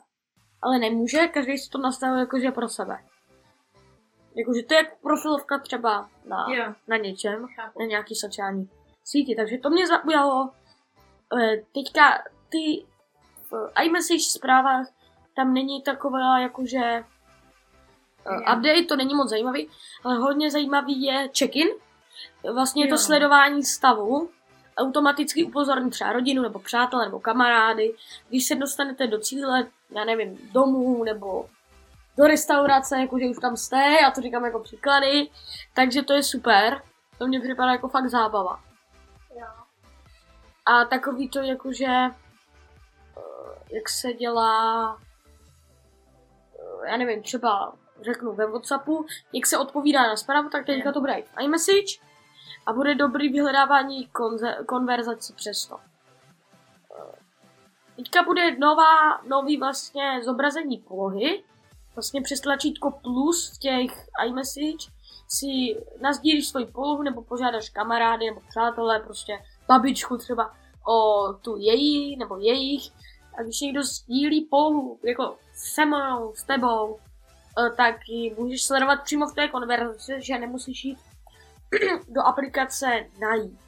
Ale 0.62 0.78
nemůže, 0.78 1.28
každý 1.28 1.58
si 1.58 1.70
to 1.70 1.78
nastavil 1.78 2.18
jakože 2.18 2.50
pro 2.50 2.68
sebe. 2.68 2.98
Jakože 4.36 4.62
to 4.62 4.74
je 4.74 4.92
profilovka 5.02 5.58
třeba 5.58 6.08
na, 6.28 6.46
Jo. 6.48 6.74
na 6.88 6.96
něčem, 6.96 7.46
Chápu. 7.56 7.78
na 7.80 7.86
nějaký 7.86 8.14
sociální 8.14 8.70
síti. 9.04 9.34
Takže 9.34 9.58
to 9.58 9.70
mě 9.70 9.86
zaujalo. 9.86 10.50
Eh, 11.40 11.56
Teďka 11.74 12.22
ty 12.48 12.86
v 13.50 13.70
iMessage 13.82 14.20
zprávách 14.30 14.86
tam 15.36 15.54
není 15.54 15.82
taková 15.82 16.38
jakože 16.38 17.04
Jo. 18.26 18.38
update, 18.40 18.84
to 18.88 18.96
není 18.96 19.14
moc 19.14 19.30
zajímavý, 19.30 19.70
ale 20.04 20.16
hodně 20.16 20.50
zajímavý 20.50 21.02
je 21.02 21.28
check-in. 21.38 21.68
Vlastně 22.54 22.84
Jo. 22.84 22.90
to 22.90 22.98
sledování 22.98 23.62
stavu 23.64 24.30
automaticky 24.76 25.44
upozorní 25.44 25.90
třeba 25.90 26.12
rodinu 26.12 26.42
nebo 26.42 26.58
přátelé 26.58 27.04
nebo 27.04 27.20
kamarády, 27.20 27.94
když 28.28 28.46
se 28.46 28.54
dostanete 28.54 29.06
do 29.06 29.18
cíle, 29.18 29.66
já 29.90 30.04
nevím, 30.04 30.38
domů 30.52 31.04
nebo 31.04 31.46
do 32.16 32.24
restaurace, 32.24 33.00
jakože 33.00 33.26
už 33.26 33.36
tam 33.38 33.56
jste, 33.56 33.76
já 34.02 34.10
to 34.10 34.20
říkám 34.20 34.44
jako 34.44 34.60
příklady, 34.60 35.30
takže 35.74 36.02
to 36.02 36.12
je 36.12 36.22
super, 36.22 36.82
to 37.18 37.26
mně 37.26 37.40
připadá 37.40 37.72
jako 37.72 37.88
fakt 37.88 38.08
zábava. 38.08 38.60
Jo. 39.40 39.46
A 40.66 40.84
takový 40.84 41.28
to 41.28 41.42
jakože, 41.42 41.86
eh, 41.86 42.10
jak 43.70 43.88
se 43.88 44.12
dělá, 44.12 44.98
eh, 46.58 46.90
já 46.90 46.96
nevím, 46.96 47.22
třeba 47.22 47.72
řeknu 48.00 48.32
ve 48.32 48.46
Whatsappu, 48.46 49.06
jak 49.32 49.46
se 49.46 49.58
odpovídá 49.58 50.02
na 50.02 50.16
zprávu, 50.16 50.48
tak 50.48 50.66
teďka 50.66 50.92
to 50.92 51.00
bude 51.00 51.12
i 51.12 51.22
v 51.22 51.40
iMessage 51.40 52.03
a 52.66 52.73
bude 52.73 52.94
dobrý 52.94 53.28
vyhledávání 53.28 54.09
konze- 54.09 54.64
konverzací 54.64 55.33
přes 55.35 55.66
to. 55.66 55.76
Eh, 55.78 57.25
Teďka 57.97 58.23
bude 58.23 58.56
nová, 58.56 59.23
nový 59.28 59.56
vlastně 59.56 60.21
zobrazení 60.25 60.78
polohy, 60.78 61.44
vlastně 61.94 62.23
přes 62.23 62.40
tlačítko 62.40 62.90
plus 62.90 63.56
v 63.56 63.59
těch 63.59 63.90
iMessage 64.26 64.90
si 65.28 65.76
nazdílíš 66.00 66.49
svoji 66.49 66.66
polohu 66.66 67.02
nebo 67.02 67.23
požádáš 67.23 67.71
kamarády 67.71 68.26
nebo 68.26 68.40
přátelé, 68.49 69.00
prostě 69.00 69.38
babičku 69.68 70.16
třeba 70.16 70.54
o 70.88 71.33
tu 71.33 71.56
její 71.56 72.16
nebo 72.16 72.37
jejich 72.37 72.92
a 73.38 73.42
když 73.42 73.61
někdo 73.61 73.83
sdílí 73.83 74.44
polohu 74.44 74.99
jako 75.02 75.37
se 75.54 75.85
mnou, 75.85 76.35
s 76.35 76.44
tebou, 76.44 76.99
eh, 77.59 77.71
tak 77.71 77.97
ji 78.09 78.35
můžeš 78.38 78.64
sledovat 78.64 79.02
přímo 79.04 79.26
v 79.26 79.35
té 79.35 79.49
konverzaci, 79.49 80.12
že 80.18 80.38
nemusíš 80.38 80.85
jít 80.85 80.99
do 82.09 82.23
aplikace 82.23 83.06
najít. 83.21 83.61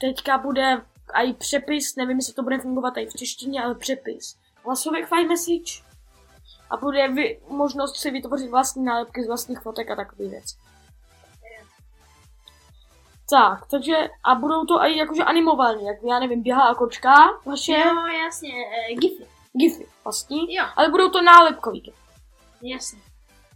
Teďka 0.00 0.38
bude 0.38 0.82
i 1.14 1.32
přepis, 1.32 1.96
nevím, 1.96 2.16
jestli 2.16 2.34
to 2.34 2.42
bude 2.42 2.58
fungovat 2.58 2.96
i 2.96 3.06
v 3.06 3.14
češtině, 3.14 3.62
ale 3.62 3.74
přepis 3.74 4.36
hlasovek 4.64 5.08
v 5.08 5.12
iMessage 5.20 5.82
a 6.70 6.76
bude 6.76 7.08
vy, 7.08 7.40
možnost 7.48 7.96
si 7.96 8.10
vytvořit 8.10 8.50
vlastní 8.50 8.84
nálepky 8.84 9.24
z 9.24 9.26
vlastních 9.26 9.60
fotek 9.60 9.90
a 9.90 9.96
takový 9.96 10.28
věc. 10.28 10.44
Tak, 13.30 13.66
takže 13.70 13.94
a 14.24 14.34
budou 14.34 14.64
to 14.64 14.82
i 14.82 14.96
jakože 14.98 15.22
animovaný, 15.22 15.84
jak 15.86 15.96
já 16.10 16.18
nevím, 16.18 16.42
běhá 16.42 16.74
kočka, 16.74 17.14
vaše 17.46 17.72
Jo, 17.72 18.06
jasně, 18.24 18.50
e, 18.90 18.94
gify. 18.94 19.26
gify 19.52 19.86
vlastní, 20.04 20.54
Jo, 20.54 20.64
ale 20.76 20.88
budou 20.88 21.10
to 21.10 21.22
nálepkový 21.22 21.92
jasně. 22.62 22.98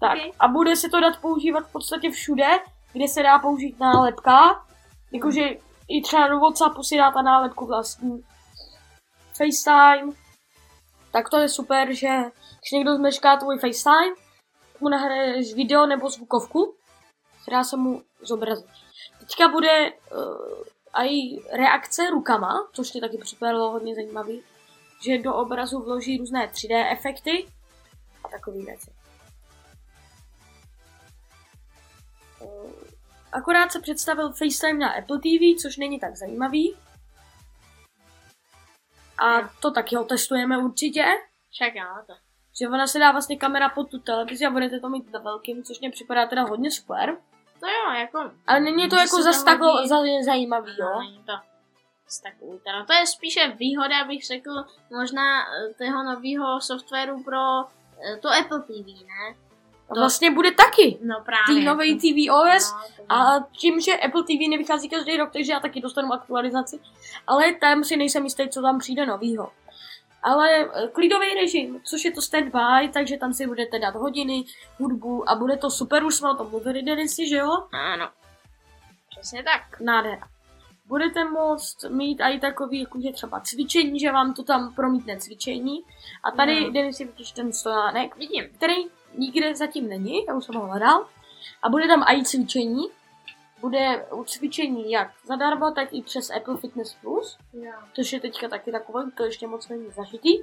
Tak, 0.01 0.19
Ok. 0.29 0.35
a 0.41 0.49
bude 0.49 0.77
se 0.77 0.89
to 0.89 1.01
dát 1.01 1.21
používat 1.21 1.69
v 1.69 1.73
podstatě 1.73 2.11
všude, 2.11 2.47
kde 2.97 3.09
se 3.09 3.23
dá 3.23 3.39
použít 3.39 3.81
nálepka, 3.81 4.65
jakože 5.13 5.43
i 5.89 6.03
třeba 6.03 6.29
do 6.29 6.39
Whatsappu 6.39 6.83
si 6.83 6.97
dá 6.97 7.11
ta 7.11 7.23
nálepku 7.23 7.67
vlastní. 7.67 8.25
FaceTime, 9.37 10.13
tak 11.13 11.31
to 11.31 11.39
je 11.39 11.49
super, 11.49 11.95
že 11.95 12.09
když 12.61 12.71
někdo 12.73 12.95
zmešká 12.95 13.37
tvůj 13.37 13.59
FaceTime, 13.59 14.15
mu 14.81 14.89
nahraješ 14.89 15.55
video 15.55 15.87
nebo 15.87 16.11
zvukovku, 16.11 16.75
která 17.43 17.65
se 17.65 17.77
mu 17.77 18.03
zobrazí. 18.21 18.65
Teďka 19.21 19.49
bude 19.49 19.93
uh, 19.93 21.05
i 21.05 21.41
reakce 21.53 22.11
rukama, 22.11 22.69
což 22.73 22.93
mě 22.93 23.01
taky 23.01 23.19
připadalo 23.19 23.71
hodně 23.71 23.95
zajímavý. 23.95 24.43
že 25.05 25.19
do 25.19 25.35
obrazu 25.35 25.83
vloží 25.83 26.19
různé 26.19 26.47
3D 26.47 26.93
efekty 26.93 27.47
a 28.25 28.29
takové 28.29 28.57
věci. 28.57 28.91
Eh, 32.43 32.86
Akorát 33.33 33.73
se 33.73 33.81
představil 33.81 34.33
FaceTime 34.33 34.79
na 34.79 34.91
Apple 34.91 35.19
TV, 35.19 35.63
což 35.63 35.77
není 35.77 36.01
tak 36.01 36.17
zajímavý. 36.17 36.77
A 39.19 39.49
to 39.61 39.71
taky 39.71 39.97
otestujeme 39.97 40.59
určitě. 40.59 41.05
Však 41.51 41.75
jo, 41.75 41.85
to. 42.07 42.15
Že 42.61 42.69
ona 42.69 42.87
se 42.87 42.99
dá 42.99 43.13
vlastně 43.13 43.37
kamera 43.37 43.69
pod 43.69 43.91
tu 43.91 43.99
televizi 43.99 44.47
a 44.47 44.51
budete 44.51 44.81
to 44.81 44.89
mít 44.89 45.13
na 45.13 45.21
velkým, 45.21 45.63
což 45.63 45.81
mě 45.81 45.91
připadá 45.91 46.27
teda 46.27 46.43
hodně 46.43 46.71
super. 46.71 47.17
To 47.61 47.67
jo, 47.67 47.93
jako... 48.01 48.31
Ale 48.47 48.61
není 48.61 48.89
to 48.89 48.97
jako 48.97 49.17
se 49.17 49.23
zas 49.23 49.39
to 49.39 49.45
tak 49.45 49.61
hodí. 49.61 49.89
za- 49.89 50.25
zajímavý, 50.25 50.73
jo? 50.79 50.91
No, 50.95 51.01
není 51.01 51.23
to 51.25 51.33
tak 52.23 52.35
ultra. 52.39 52.85
To 52.85 52.93
je 52.93 53.07
spíše 53.07 53.49
výhoda, 53.49 54.05
bych 54.05 54.25
řekl, 54.27 54.51
možná 54.91 55.43
eh, 55.43 55.75
toho 55.75 56.03
nového 56.03 56.61
softwaru 56.61 57.23
pro 57.23 57.61
eh, 57.61 58.17
to 58.17 58.29
Apple 58.29 58.61
TV, 58.61 58.87
ne? 58.87 59.37
A 59.91 59.95
vlastně 59.95 60.31
bude 60.31 60.51
taky. 60.51 60.99
No 61.05 61.15
právě. 61.25 61.61
Tý 61.61 61.65
nový 61.65 61.99
TVOS 61.99 62.73
No, 62.73 62.79
to 63.07 63.13
a 63.13 63.47
tím, 63.53 63.81
že 63.81 63.97
Apple 63.97 64.23
TV 64.23 64.49
nevychází 64.51 64.89
každý 64.89 65.17
rok, 65.17 65.33
takže 65.33 65.53
já 65.53 65.61
taky 65.61 65.81
dostanu 65.81 66.13
aktualizaci. 66.13 66.81
Ale 67.27 67.53
tam 67.55 67.85
si 67.85 67.97
nejsem 67.97 68.25
jistý, 68.25 68.49
co 68.49 68.63
tam 68.63 68.79
přijde 68.79 69.07
novýho. 69.07 69.53
Ale 70.23 70.51
eh, 70.59 70.89
klidový 70.93 71.35
režim, 71.35 71.81
což 71.85 72.05
je 72.05 72.13
to 72.13 72.23
standby, 72.23 72.89
takže 72.93 73.17
tam 73.17 73.33
si 73.33 73.47
budete 73.47 73.79
dát 73.79 73.95
hodiny, 73.95 74.45
hudbu 74.79 75.31
a 75.31 75.35
bude 75.35 75.57
to 75.57 75.71
super, 75.71 76.05
už 76.05 76.15
jsme 76.15 76.31
o 76.31 76.35
tom 76.35 76.51
mluvili, 76.51 76.83
Denisy, 76.83 77.29
že 77.29 77.37
jo? 77.37 77.51
Ano. 77.73 78.09
Přesně 79.11 79.43
tak. 79.43 79.81
Nádhera. 79.81 80.29
Budete 80.87 81.25
moct 81.25 81.85
mít 81.89 82.21
i 82.21 82.41
takový, 82.41 82.81
jakože 82.81 83.13
třeba 83.13 83.41
cvičení, 83.41 84.01
že 84.01 84.13
vám 84.13 84.35
to 84.35 84.43
tam 84.43 84.75
promítne 84.75 85.17
cvičení. 85.17 85.85
A 86.25 86.31
tady, 86.31 86.61
No. 86.61 86.71
Denis, 86.71 86.97
si 86.97 87.05
vidíš 87.05 87.33
ten 87.33 87.53
stojánek, 87.53 88.17
Vidím. 88.17 88.45
který 88.55 88.75
nikde 89.19 89.55
zatím 89.57 89.89
není, 89.89 90.25
já 90.25 90.35
už 90.35 90.45
jsem 90.45 90.55
ho 90.55 90.67
hledal. 90.67 91.07
A 91.63 91.69
bude 91.69 91.87
tam 91.89 92.05
i 92.09 92.25
cvičení. 92.25 92.85
Bude 93.61 94.07
cvičení 94.27 94.91
jak 94.91 95.11
zadarmo, 95.25 95.71
tak 95.71 95.89
i 95.93 96.03
přes 96.03 96.31
Apple 96.31 96.57
Fitness 96.57 96.95
Plus, 96.95 97.39
Jo. 97.53 97.73
což 97.93 98.13
je 98.13 98.21
teďka 98.21 98.49
taky 98.49 98.73
takové, 98.73 99.11
to 99.17 99.25
ještě 99.25 99.47
moc 99.47 99.69
není 99.69 99.91
zažitý. 99.91 100.39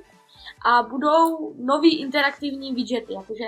A 0.65 0.83
budou 0.83 1.53
nový 1.57 1.99
interaktivní 2.01 2.73
widgety, 2.75 3.13
jakože 3.13 3.43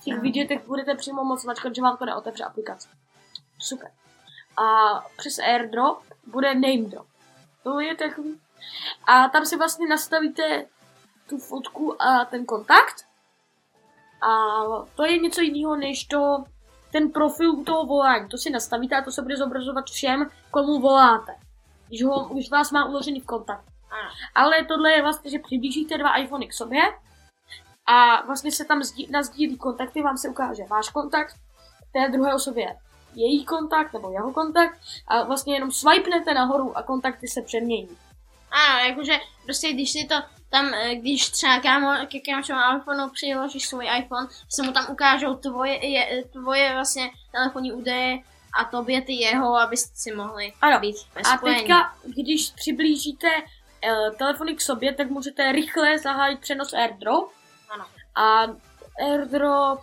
v 0.00 0.04
těch 0.04 0.14
Aha. 0.14 0.22
widgetech 0.22 0.66
budete 0.66 0.94
přímo 0.94 1.24
moc 1.24 1.44
mačkat, 1.44 1.74
že 1.74 1.82
vám 1.82 1.96
to 1.96 2.04
neotevře 2.04 2.44
aplikace. 2.44 2.88
Super. 3.58 3.90
A 4.56 5.00
přes 5.16 5.38
AirDrop 5.38 6.02
bude 6.26 6.54
name 6.54 6.82
drop. 6.82 7.06
To 7.62 7.80
je 7.80 7.94
takový. 7.94 8.40
A 9.06 9.28
tam 9.28 9.46
si 9.46 9.56
vlastně 9.56 9.86
nastavíte 9.88 10.66
tu 11.28 11.38
fotku 11.38 12.02
a 12.02 12.24
ten 12.24 12.46
kontakt. 12.46 13.04
A 14.26 14.64
to 14.94 15.04
je 15.04 15.18
něco 15.18 15.40
jiného, 15.40 15.76
než 15.76 16.04
to, 16.04 16.44
ten 16.92 17.10
profil 17.10 17.52
u 17.52 17.64
toho 17.64 17.86
volání. 17.86 18.28
To 18.28 18.38
si 18.38 18.50
nastavíte 18.50 18.96
a 18.96 19.04
to 19.04 19.10
se 19.10 19.22
bude 19.22 19.36
zobrazovat 19.36 19.84
všem, 19.86 20.30
komu 20.50 20.80
voláte. 20.80 21.32
Když, 21.88 22.04
ho, 22.04 22.24
když 22.24 22.50
vás 22.50 22.70
má 22.70 22.84
uložený 22.84 23.20
v 23.20 23.26
kontaktu. 23.26 23.70
Ano. 23.90 24.10
Ale 24.34 24.64
tohle 24.64 24.92
je 24.92 25.02
vlastně, 25.02 25.30
že 25.30 25.38
přiblížíte 25.38 25.98
dva 25.98 26.16
iPhony 26.16 26.46
k 26.46 26.52
sobě 26.52 26.80
a 27.86 28.26
vlastně 28.26 28.52
se 28.52 28.64
tam 28.64 28.82
zdí, 28.82 29.08
nazdílí 29.10 29.56
kontakty, 29.56 30.02
vám 30.02 30.16
se 30.16 30.28
ukáže 30.28 30.62
váš 30.70 30.88
kontakt, 30.88 31.34
té 31.92 32.08
druhé 32.12 32.34
osobě 32.34 32.76
její 33.14 33.44
kontakt 33.44 33.92
nebo 33.92 34.10
jeho 34.10 34.32
kontakt 34.32 34.78
a 35.08 35.22
vlastně 35.22 35.54
jenom 35.54 35.70
swipnete 35.72 36.34
nahoru 36.34 36.76
a 36.76 36.82
kontakty 36.82 37.28
se 37.28 37.42
přemění. 37.42 37.96
Ano, 38.50 38.78
jakože 38.88 39.12
prostě 39.44 39.72
když 39.72 39.90
si 39.90 40.06
to 40.08 40.14
tam, 40.56 40.74
eh, 40.74 40.94
když 40.94 41.28
třeba 41.30 41.60
kámo, 41.60 42.06
ke 42.06 42.20
kámošovému 42.20 42.78
iPhoneu 42.78 43.10
přiložíš 43.10 43.68
svůj 43.68 43.86
iPhone, 43.98 44.26
se 44.48 44.62
mu 44.62 44.72
tam 44.72 44.86
ukážou 44.90 45.34
tvoje, 45.34 45.86
je, 45.86 46.24
tvoje 46.24 46.72
vlastně 46.72 47.10
telefonní 47.32 47.72
údaje 47.72 48.18
a 48.60 48.64
tobě 48.64 49.02
ty 49.02 49.12
jeho, 49.12 49.56
abyste 49.56 49.92
si 49.94 50.14
mohli 50.14 50.52
Ano. 50.60 50.80
být 50.80 50.96
A 51.32 51.36
teďka, 51.36 51.94
když 52.04 52.50
přiblížíte 52.50 53.28
uh, 53.28 54.16
telefony 54.16 54.54
k 54.54 54.60
sobě, 54.60 54.94
tak 54.94 55.10
můžete 55.10 55.52
rychle 55.52 55.98
zahájit 55.98 56.40
přenos 56.40 56.72
AirDrop. 56.72 57.32
Ano. 57.70 57.84
A 58.14 58.46
AirDrop 59.00 59.80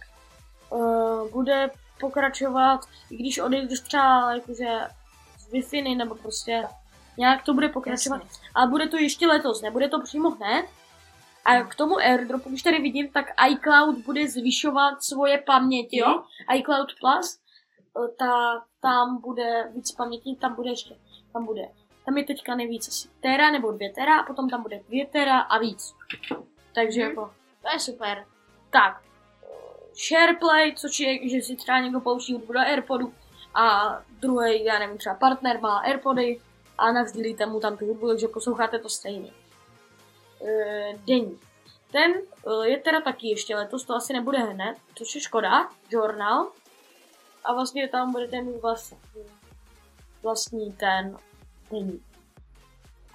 uh, 0.70 1.32
bude 1.32 1.70
pokračovat, 2.00 2.80
i 3.10 3.16
když 3.16 3.40
odejdeš 3.40 3.80
třeba 3.80 4.34
jakože 4.34 4.80
z 5.38 5.72
wi 5.72 5.96
nebo 5.96 6.16
prostě 6.16 6.64
nějak 7.18 7.44
to 7.44 7.54
bude 7.54 7.70
pokračovat. 7.70 8.22
Jasně. 8.24 8.48
Ale 8.56 8.68
bude 8.70 8.88
to 8.88 8.98
ještě 8.98 9.28
letos, 9.28 9.62
nebude 9.62 9.90
to 9.90 10.02
přímo 10.02 10.30
hned. 10.30 10.66
A 11.46 11.60
No. 11.60 11.66
k 11.70 11.76
tomu 11.76 11.98
airdropu, 11.98 12.50
když 12.50 12.64
tady 12.64 12.80
vidím, 12.82 13.10
tak 13.10 13.26
iCloud 13.50 13.98
bude 13.98 14.28
zvyšovat 14.28 15.04
svoje 15.04 15.38
paměti. 15.38 15.98
Jo. 15.98 16.24
iCloud 16.56 16.88
Plus, 17.00 17.40
eh, 18.06 18.08
ta, 18.20 18.64
tam 18.82 19.22
bude 19.22 19.72
víc 19.76 19.92
paměti, 19.92 20.38
tam 20.42 20.56
bude 20.56 20.70
ještě, 20.70 20.96
tam 21.34 21.46
bude. 21.46 21.62
Tam 22.06 22.18
je 22.18 22.24
teďka 22.24 22.56
nejvíc 22.56 22.88
asi 22.88 23.08
tera 23.22 23.52
nebo 23.52 23.72
dvě 23.72 23.94
tera 23.94 24.20
a 24.20 24.24
potom 24.24 24.50
tam 24.50 24.62
bude 24.62 24.80
dvě 24.88 25.06
tera 25.06 25.40
a 25.40 25.58
víc. 25.60 25.94
Takže 26.76 27.02
Mhm. 27.02 27.10
jako, 27.10 27.34
To 27.62 27.70
je 27.74 27.80
super. 27.80 28.26
tak. 28.70 29.02
SharePlay, 30.08 30.74
což 30.76 31.00
je, 31.00 31.30
že 31.30 31.42
si 31.42 31.56
třeba 31.56 31.80
někdo 31.80 32.00
pouští 32.00 32.34
hudbu 32.34 32.54
do 32.54 32.60
Airpodu 32.60 33.14
a 33.56 33.98
druhý, 34.20 34.64
já 34.66 34.80
nevím, 34.80 34.98
třeba 34.98 35.16
partner 35.16 35.60
má 35.62 35.78
Airpody 35.78 36.42
a 36.78 36.92
navzdílíte 36.92 37.46
mu 37.46 37.60
tam 37.60 37.78
tu 37.78 37.86
hudbu, 37.86 38.08
takže 38.08 38.28
posloucháte 38.28 38.80
to 38.80 38.90
stejně. 38.90 39.32
E, 40.48 40.94
denní. 41.08 41.40
Ten 41.92 42.12
e, 42.12 42.70
je 42.70 42.78
teda 42.78 43.02
taky 43.02 43.28
ještě 43.28 43.56
letos, 43.56 43.84
to 43.86 43.96
asi 43.96 44.14
nebude 44.14 44.38
hned, 44.38 44.78
což 44.96 45.16
je 45.16 45.22
škoda, 45.22 45.70
journal. 45.90 46.52
A 47.44 47.54
vlastně 47.54 47.88
tam 47.88 48.12
budete 48.12 48.42
mít 48.42 48.62
vlastní, 48.62 48.98
vlastní 50.24 50.74
ten 50.74 51.18
denní. 51.72 52.04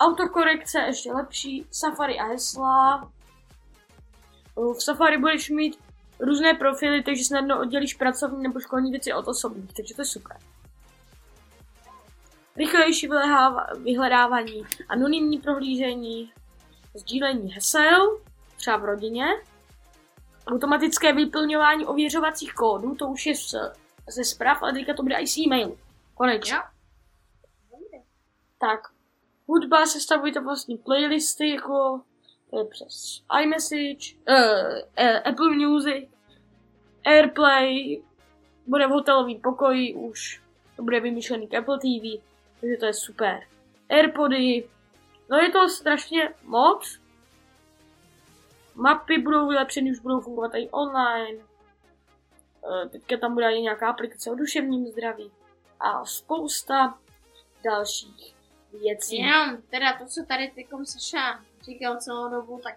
Autokorekce 0.00 0.78
ještě 0.78 1.12
lepší, 1.12 1.66
Safari 1.70 2.18
a 2.18 2.24
hesla. 2.24 3.10
E, 4.58 4.74
V 4.74 4.82
Safari 4.82 5.18
budeš 5.18 5.50
mít 5.50 5.78
různé 6.20 6.54
profily, 6.54 7.02
takže 7.02 7.24
snadno 7.24 7.60
oddělíš 7.60 7.94
pracovní 7.94 8.42
nebo 8.42 8.60
školní 8.60 8.90
věci 8.90 9.12
od 9.12 9.28
osobních, 9.28 9.72
takže 9.72 9.94
to 9.94 10.02
je 10.02 10.06
super. 10.06 10.36
Rychlejší 12.58 13.08
vyhledávání, 13.84 14.62
anonymní 14.88 15.38
prohlížení, 15.38 16.32
sdílení 16.94 17.52
hesel, 17.52 18.20
třeba 18.56 18.76
v 18.76 18.84
rodině, 18.84 19.26
automatické 20.46 21.12
vyplňování 21.12 21.86
ověřovacích 21.86 22.54
kódů, 22.54 22.94
to 22.94 23.06
už 23.06 23.26
je 23.26 23.34
z, 23.34 23.54
ze 24.08 24.24
zpráv, 24.24 24.62
ale 24.62 24.72
teďka 24.72 24.94
to 24.94 25.02
bude 25.02 25.16
i 25.16 25.26
z 25.26 25.38
e-mailu. 25.38 25.78
Konečně. 26.14 26.56
Tak, 28.60 28.80
hudba, 29.46 29.86
sestavujte 29.86 30.40
vlastní 30.40 30.78
playlisty, 30.78 31.50
jako 31.50 32.00
to 32.50 32.58
je 32.58 32.64
přes 32.64 33.22
iMessage, 33.42 34.14
uh, 34.28 34.34
uh, 34.98 35.28
Apple 35.28 35.56
Music, 35.56 36.08
Airplay, 37.06 38.02
bude 38.66 38.86
v 38.86 38.90
hotelovém 38.90 39.40
pokoji 39.40 39.94
už, 39.94 40.42
to 40.76 40.82
bude 40.82 41.00
vymyšlený 41.00 41.48
k 41.48 41.54
Apple 41.54 41.78
TV, 41.78 42.27
takže 42.60 42.76
to 42.76 42.86
je 42.86 42.94
super. 42.94 43.46
Airpody, 43.90 44.68
no 45.30 45.38
je 45.38 45.50
to 45.50 45.68
strašně 45.68 46.34
moc. 46.42 46.98
Mapy 48.74 49.18
budou 49.18 49.48
vylepšeny, 49.48 49.90
už 49.90 49.98
budou 49.98 50.20
fungovat 50.20 50.52
i 50.54 50.68
online. 50.70 51.38
Eh, 52.84 52.88
Teďka 52.88 53.16
tam 53.16 53.34
bude 53.34 53.52
i 53.56 53.60
nějaká 53.62 53.88
aplikace 53.90 54.30
o 54.30 54.34
duševním 54.34 54.86
zdraví 54.86 55.30
a 55.80 56.04
spousta 56.04 56.98
dalších 57.64 58.34
věcí. 58.80 59.16
Jenom 59.16 59.62
teda 59.70 59.92
to, 59.98 60.06
co 60.06 60.24
tady 60.28 60.50
tykom 60.54 60.86
Saša 60.86 61.40
říkal 61.62 61.96
celou 61.96 62.30
dobu, 62.30 62.60
tak 62.62 62.74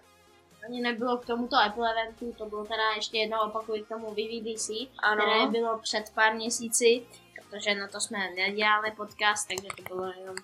ani 0.64 0.80
nebylo 0.80 1.16
k 1.18 1.26
tomuto 1.26 1.56
Apple 1.56 1.90
eventu, 1.92 2.32
to 2.38 2.46
bylo 2.46 2.64
teda 2.64 2.90
ještě 2.96 3.18
jednou 3.18 3.38
opakuji 3.40 3.82
k 3.82 3.88
tomu 3.88 4.10
VVDC, 4.10 4.70
Ano. 4.98 5.22
které 5.22 5.46
bylo 5.46 5.78
před 5.78 6.10
pár 6.14 6.34
měsíci, 6.34 7.06
protože 7.52 7.74
na 7.74 7.88
to 7.88 8.00
jsme 8.00 8.18
nedělali 8.30 8.90
podcast, 8.90 9.48
takže 9.48 9.68
to 9.76 9.94
bylo 9.94 10.12
jenom, 10.18 10.36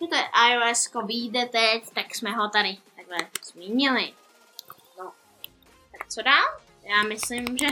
že 0.00 0.06
to 0.06 0.16
je 0.16 0.24
iOS, 0.50 0.90
vyjde 1.06 1.46
teď, 1.46 1.90
tak 1.94 2.14
jsme 2.14 2.30
ho 2.30 2.48
tady 2.48 2.76
takhle 2.96 3.16
zmínili. 3.52 4.12
No, 4.98 5.12
tak 5.92 6.08
co 6.08 6.22
dál? 6.22 6.60
Já 6.82 7.02
myslím, 7.02 7.58
že 7.58 7.66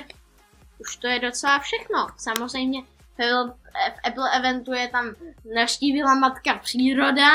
už 0.78 0.96
to 0.96 1.06
je 1.06 1.18
docela 1.18 1.58
všechno. 1.58 2.06
Samozřejmě 2.16 2.82
v 2.82 3.98
Apple, 4.04 4.30
eventu 4.36 4.72
je 4.72 4.88
tam 4.88 5.14
navštívila 5.54 6.14
matka 6.14 6.54
příroda, 6.54 7.30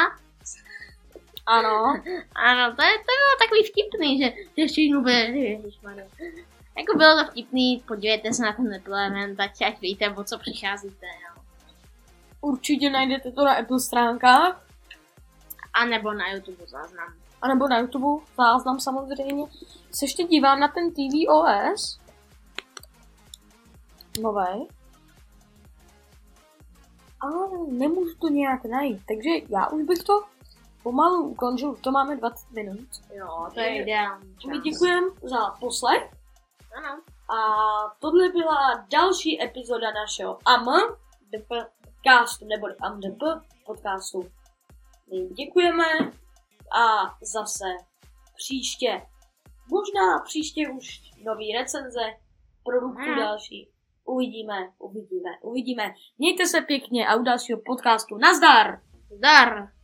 Ano. 1.46 2.02
ano, 2.36 2.76
to, 2.76 2.82
je, 2.82 2.98
to 2.98 3.12
bylo 3.20 3.38
takový 3.40 3.64
vtipný, 3.64 4.18
že, 4.18 4.34
že 4.58 4.68
všichni 4.68 4.96
úplně. 4.96 5.60
Jako 6.78 6.98
bylo 6.98 7.24
to 7.24 7.32
vtipný, 7.32 7.84
podívejte 7.88 8.34
se 8.34 8.44
na 8.44 8.54
ten 8.54 8.76
Apple 8.76 9.08
event, 9.08 9.40
ať, 9.40 9.62
ať 9.62 9.80
víte, 9.80 10.10
o 10.10 10.24
co 10.24 10.40
přicházíte, 10.40 11.06
jo. 11.06 11.37
Určitě 12.42 12.90
najdete 12.90 13.32
to 13.32 13.46
na 13.46 13.54
Apple 13.54 13.80
stránkách. 13.80 14.64
A 15.74 15.86
nebo 15.86 16.14
na 16.14 16.32
YouTube 16.32 16.68
záznam. 16.68 17.14
anebo 17.42 17.68
na 17.68 17.80
YouTube, 17.80 18.26
záznam 18.38 18.80
samozřejmě, 18.80 19.46
se 19.92 20.06
ještě 20.06 20.24
dívám 20.24 20.60
na 20.60 20.68
ten 20.68 20.92
TVOS, 20.94 22.00
nový, 24.22 24.68
ale 27.20 27.50
nemůžu 27.68 28.16
to 28.22 28.28
nějak 28.28 28.66
najít, 28.66 29.02
takže 29.08 29.30
já 29.50 29.68
už 29.68 29.84
bych 29.84 30.04
to 30.04 30.24
pomalu 30.84 31.24
ukončil, 31.24 31.76
to 31.76 31.92
máme 31.92 32.16
20 32.16 32.52
minut. 32.52 32.88
Jo, 33.16 33.48
to 33.54 33.60
je 33.60 33.82
ideální. 33.82 34.36
My 34.50 34.60
děkujeme 34.60 35.08
za 35.24 35.50
poslech 35.60 36.12
Ano. 36.78 37.02
a 37.30 37.40
tohle 38.00 38.30
byla 38.30 38.86
další 38.92 39.44
epizoda 39.44 39.88
našeho 39.92 40.40
AM 40.46 40.66
DP. 41.34 41.77
Podcastu, 42.08 42.46
neboli 42.46 42.76
AMDP 42.82 43.22
podcastu. 43.66 44.32
My 45.12 45.28
děkujeme 45.28 45.84
a 46.82 47.16
zase 47.22 47.66
příště, 48.36 49.02
možná 49.70 50.20
příště 50.26 50.70
už 50.70 51.02
nový 51.26 51.54
recenze, 51.58 52.00
produktů 52.64 53.16
další. 53.16 53.70
Uvidíme, 54.06 54.54
uvidíme, 54.80 55.30
uvidíme. 55.42 55.94
Mějte 56.18 56.48
se 56.48 56.62
pěkně 56.62 57.08
a 57.08 57.16
u 57.16 57.24
dalšího 57.24 57.60
podcastu. 57.66 58.18
Nazdar! 58.18 58.82
Zdar! 59.18 59.77